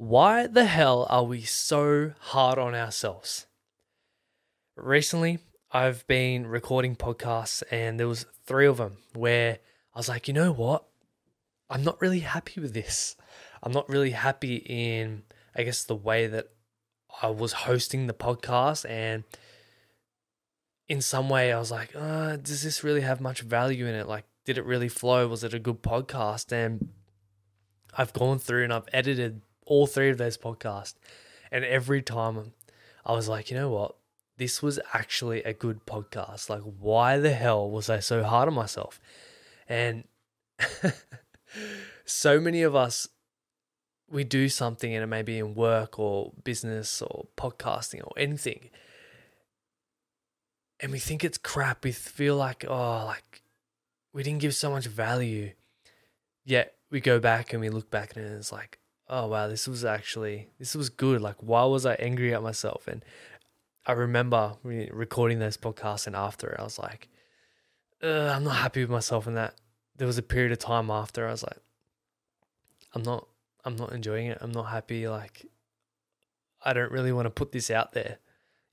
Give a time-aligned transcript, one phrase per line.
[0.00, 3.44] Why the hell are we so hard on ourselves?
[4.74, 5.40] Recently,
[5.72, 9.58] I've been recording podcasts and there was three of them where
[9.94, 10.84] I was like, you know what?
[11.68, 13.14] I'm not really happy with this.
[13.62, 15.24] I'm not really happy in
[15.54, 16.48] I guess the way that
[17.22, 19.24] I was hosting the podcast and
[20.88, 24.08] in some way I was like, uh, does this really have much value in it?
[24.08, 25.28] Like, did it really flow?
[25.28, 26.52] Was it a good podcast?
[26.52, 26.88] And
[27.98, 30.94] I've gone through and I've edited all three of those podcasts.
[31.50, 32.52] And every time
[33.06, 33.96] I was like, you know what?
[34.36, 36.50] This was actually a good podcast.
[36.50, 39.00] Like, why the hell was I so hard on myself?
[39.68, 40.04] And
[42.04, 43.08] so many of us,
[44.08, 48.70] we do something and it may be in work or business or podcasting or anything.
[50.80, 51.84] And we think it's crap.
[51.84, 53.42] We feel like, oh, like
[54.12, 55.52] we didn't give so much value.
[56.44, 58.79] Yet we go back and we look back and it's like,
[59.10, 61.20] oh wow, this was actually this was good.
[61.20, 62.88] Like why was I angry at myself?
[62.88, 63.04] And
[63.84, 67.08] I remember recording those podcasts and after I was like,
[68.02, 69.26] I'm not happy with myself.
[69.26, 69.54] And that
[69.96, 71.58] there was a period of time after I was like,
[72.94, 73.26] I'm not
[73.64, 74.38] I'm not enjoying it.
[74.40, 75.08] I'm not happy.
[75.08, 75.44] Like
[76.64, 78.18] I don't really want to put this out there.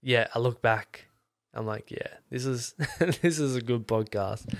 [0.02, 1.08] Yeah, I look back.
[1.53, 4.53] I'm like, yeah, this is this is a good podcast.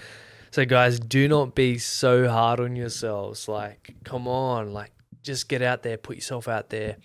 [0.50, 3.48] So guys, do not be so hard on yourselves.
[3.48, 4.92] Like, come on, like
[5.28, 6.98] just get out there, put yourself out there.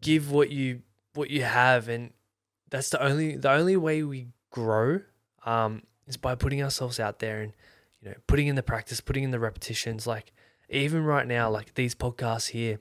[0.00, 0.82] Give what you
[1.14, 2.12] what you have and
[2.70, 5.00] that's the only the only way we grow
[5.44, 7.52] um is by putting ourselves out there and
[8.00, 10.32] you know, putting in the practice, putting in the repetitions like
[10.68, 12.78] even right now like these podcasts here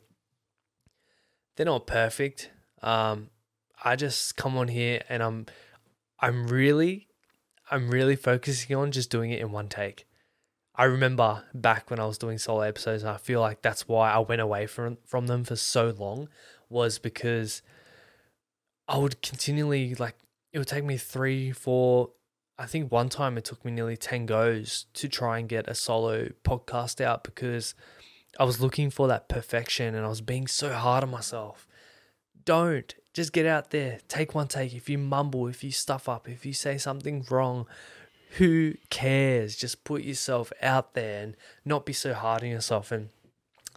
[1.56, 2.50] they're not perfect.
[2.82, 3.30] Um
[3.84, 5.46] I just come on here and I'm
[6.20, 7.08] I'm really
[7.70, 10.06] I'm really focusing on just doing it in one take.
[10.76, 14.12] I remember back when I was doing solo episodes, and I feel like that's why
[14.12, 16.30] I went away from from them for so long
[16.70, 17.62] was because
[18.88, 20.16] I would continually like
[20.52, 22.12] it would take me three, four.
[22.58, 25.76] I think one time it took me nearly ten goes to try and get a
[25.76, 27.76] solo podcast out because
[28.40, 31.68] I was looking for that perfection and I was being so hard on myself.
[32.46, 34.74] Don't just get out there, take one take.
[34.74, 37.68] If you mumble, if you stuff up, if you say something wrong,
[38.38, 39.56] who cares?
[39.56, 41.36] Just put yourself out there and
[41.66, 42.92] not be so hard on yourself.
[42.92, 43.10] And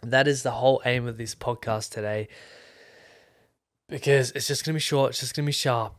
[0.01, 2.27] that is the whole aim of this podcast today.
[3.89, 5.95] Because it's just going to be short, it's just going to be sharp.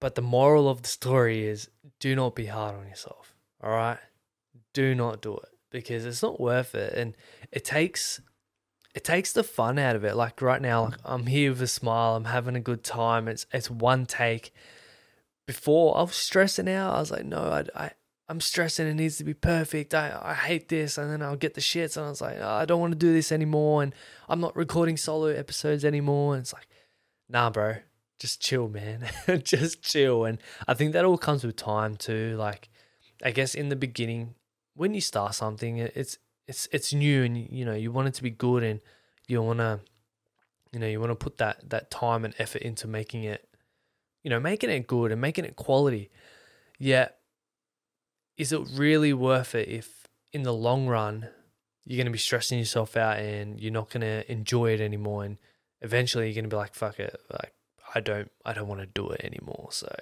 [0.00, 1.70] But the moral of the story is
[2.00, 3.34] do not be hard on yourself.
[3.62, 3.98] All right?
[4.74, 6.94] Do not do it because it's not worth it.
[6.94, 7.16] And
[7.52, 8.20] it takes
[8.94, 10.16] it takes the fun out of it.
[10.16, 12.16] Like right now, like I'm here with a smile.
[12.16, 13.28] I'm having a good time.
[13.28, 14.52] It's it's one take.
[15.46, 16.94] Before I was stressing out.
[16.94, 17.90] I was like, no, I, I
[18.28, 18.86] I'm stressing.
[18.86, 19.94] It needs to be perfect.
[19.94, 21.96] I I hate this, and then I'll get the shits.
[21.96, 23.82] And I was like, oh, I don't want to do this anymore.
[23.82, 23.94] And
[24.28, 26.34] I'm not recording solo episodes anymore.
[26.34, 26.68] And it's like,
[27.28, 27.76] nah, bro,
[28.18, 29.04] just chill, man.
[29.42, 30.24] just chill.
[30.24, 30.38] And
[30.68, 32.36] I think that all comes with time too.
[32.36, 32.70] Like,
[33.24, 34.34] I guess in the beginning,
[34.74, 38.22] when you start something, it's it's it's new and you know you want it to
[38.22, 38.80] be good and
[39.28, 39.80] you want to
[40.72, 43.48] you know you want to put that that time and effort into making it
[44.22, 46.10] you know making it good and making it quality
[46.78, 47.18] yet
[48.36, 51.28] is it really worth it if in the long run
[51.84, 55.24] you're going to be stressing yourself out and you're not going to enjoy it anymore
[55.24, 55.38] and
[55.80, 57.52] eventually you're going to be like fuck it like
[57.94, 59.92] I don't I don't want to do it anymore so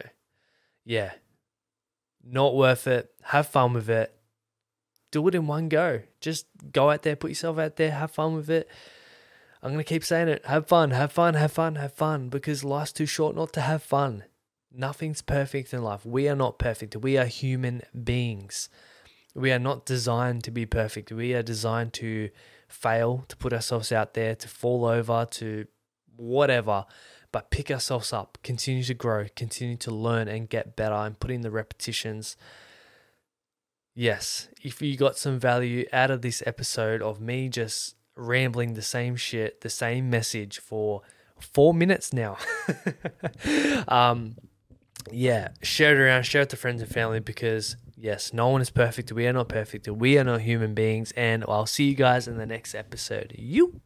[0.84, 1.12] yeah
[2.22, 4.14] not worth it have fun with it
[5.10, 6.02] do it in one go.
[6.20, 8.68] Just go out there, put yourself out there, have fun with it.
[9.62, 10.46] I'm going to keep saying it.
[10.46, 13.82] Have fun, have fun, have fun, have fun because life's too short not to have
[13.82, 14.24] fun.
[14.72, 16.06] Nothing's perfect in life.
[16.06, 16.96] We are not perfect.
[16.96, 18.68] We are human beings.
[19.34, 21.12] We are not designed to be perfect.
[21.12, 22.30] We are designed to
[22.68, 25.66] fail, to put ourselves out there, to fall over, to
[26.16, 26.86] whatever.
[27.32, 31.30] But pick ourselves up, continue to grow, continue to learn and get better and put
[31.30, 32.36] in the repetitions
[33.94, 38.82] yes, if you got some value out of this episode of me just rambling the
[38.82, 41.02] same shit, the same message for
[41.40, 42.36] four minutes now,
[43.88, 44.36] um,
[45.10, 48.70] yeah, share it around, share it to friends and family because yes, no one is
[48.70, 49.12] perfect.
[49.12, 49.88] We are not perfect.
[49.88, 51.12] We are not human beings.
[51.16, 53.34] And I'll see you guys in the next episode.
[53.36, 53.80] You.